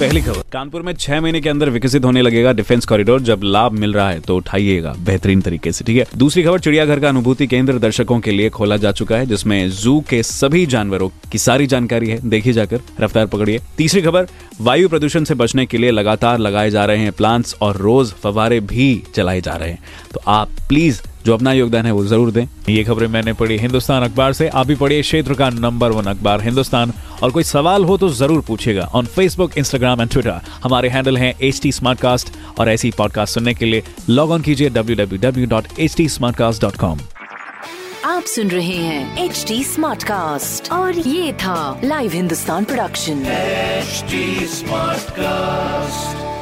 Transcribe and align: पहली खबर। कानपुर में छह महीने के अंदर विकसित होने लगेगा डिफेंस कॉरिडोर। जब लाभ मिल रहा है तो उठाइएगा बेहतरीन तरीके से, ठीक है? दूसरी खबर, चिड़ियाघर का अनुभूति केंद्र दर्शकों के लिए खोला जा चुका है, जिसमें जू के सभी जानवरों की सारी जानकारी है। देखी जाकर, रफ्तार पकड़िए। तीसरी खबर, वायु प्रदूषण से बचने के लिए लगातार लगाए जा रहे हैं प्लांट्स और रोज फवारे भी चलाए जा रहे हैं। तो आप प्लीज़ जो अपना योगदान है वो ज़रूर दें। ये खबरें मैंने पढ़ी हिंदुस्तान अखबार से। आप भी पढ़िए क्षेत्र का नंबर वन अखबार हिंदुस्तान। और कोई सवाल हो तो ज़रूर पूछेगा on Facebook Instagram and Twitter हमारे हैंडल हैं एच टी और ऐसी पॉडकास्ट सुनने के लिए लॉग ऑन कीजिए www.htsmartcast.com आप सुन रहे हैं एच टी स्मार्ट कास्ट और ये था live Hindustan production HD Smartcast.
पहली 0.00 0.20
खबर। 0.20 0.42
कानपुर 0.52 0.82
में 0.82 0.92
छह 0.94 1.20
महीने 1.20 1.40
के 1.40 1.48
अंदर 1.48 1.68
विकसित 1.70 2.04
होने 2.04 2.20
लगेगा 2.22 2.52
डिफेंस 2.52 2.84
कॉरिडोर। 2.86 3.20
जब 3.20 3.40
लाभ 3.44 3.72
मिल 3.72 3.92
रहा 3.92 4.08
है 4.10 4.20
तो 4.20 4.36
उठाइएगा 4.36 4.94
बेहतरीन 4.98 5.40
तरीके 5.40 5.72
से, 5.72 5.84
ठीक 5.84 5.96
है? 5.96 6.06
दूसरी 6.16 6.42
खबर, 6.42 6.60
चिड़ियाघर 6.60 7.00
का 7.00 7.08
अनुभूति 7.08 7.46
केंद्र 7.46 7.78
दर्शकों 7.78 8.18
के 8.20 8.30
लिए 8.30 8.50
खोला 8.50 8.76
जा 8.76 8.92
चुका 8.92 9.16
है, 9.16 9.26
जिसमें 9.26 9.70
जू 9.70 9.98
के 10.00 10.22
सभी 10.22 10.64
जानवरों 10.66 11.08
की 11.32 11.38
सारी 11.38 11.66
जानकारी 11.66 12.08
है। 12.08 12.18
देखी 12.28 12.52
जाकर, 12.52 12.80
रफ्तार 13.00 13.26
पकड़िए। 13.26 13.60
तीसरी 13.78 14.02
खबर, 14.02 14.26
वायु 14.60 14.88
प्रदूषण 14.88 15.24
से 15.24 15.34
बचने 15.34 15.66
के 15.66 15.78
लिए 15.78 15.90
लगातार 15.90 16.38
लगाए 16.38 16.70
जा 16.70 16.84
रहे 16.84 16.98
हैं 16.98 17.12
प्लांट्स 17.12 17.54
और 17.60 17.76
रोज 17.76 18.12
फवारे 18.14 18.60
भी 18.60 19.02
चलाए 19.14 19.40
जा 19.40 19.56
रहे 19.56 19.70
हैं। 19.70 19.82
तो 20.14 20.20
आप 20.26 20.48
प्लीज़ 20.68 21.02
जो 21.26 21.34
अपना 21.34 21.52
योगदान 21.52 21.86
है 21.86 21.92
वो 21.92 22.04
ज़रूर 22.04 22.30
दें। 22.30 22.46
ये 22.68 22.84
खबरें 22.84 23.08
मैंने 23.08 23.32
पढ़ी 23.32 23.56
हिंदुस्तान 23.58 24.02
अखबार 24.04 24.32
से। 24.32 24.48
आप 24.48 24.66
भी 24.66 24.74
पढ़िए 24.74 25.02
क्षेत्र 25.02 25.34
का 25.34 25.50
नंबर 25.50 25.90
वन 25.92 26.04
अखबार 26.04 26.40
हिंदुस्तान। 26.42 26.92
और 27.22 27.30
कोई 27.30 27.42
सवाल 27.44 27.84
हो 27.84 27.96
तो 27.98 28.08
ज़रूर 28.08 28.40
पूछेगा 28.46 28.88
on 28.94 29.06
Facebook 29.06 29.58
Instagram 29.58 30.00
and 30.00 30.10
Twitter 30.10 30.40
हमारे 30.64 30.88
हैंडल 30.88 31.16
हैं 31.16 31.34
एच 31.42 31.60
टी 31.62 31.72
और 32.58 32.68
ऐसी 32.68 32.90
पॉडकास्ट 32.98 33.34
सुनने 33.34 33.54
के 33.54 33.64
लिए 33.64 33.82
लॉग 34.10 34.30
ऑन 34.30 34.42
कीजिए 34.42 34.70
www.htsmartcast.com 34.70 36.98
आप 38.04 38.22
सुन 38.26 38.48
रहे 38.48 38.66
हैं 38.66 39.24
एच 39.24 39.44
टी 39.48 39.64
स्मार्ट 39.64 40.02
कास्ट 40.02 40.72
और 40.72 40.98
ये 40.98 41.32
था 41.42 41.80
live 41.84 42.12
Hindustan 42.12 42.64
production 42.64 43.22
HD 43.82 44.14
Smartcast. 44.56 46.39